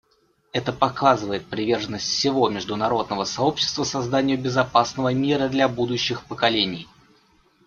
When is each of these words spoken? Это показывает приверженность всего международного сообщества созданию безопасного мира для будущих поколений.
Это 0.51 0.73
показывает 0.73 1.45
приверженность 1.45 2.07
всего 2.09 2.49
международного 2.49 3.23
сообщества 3.23 3.83
созданию 3.83 4.35
безопасного 4.41 5.13
мира 5.13 5.47
для 5.47 5.69
будущих 5.69 6.25
поколений. 6.25 6.87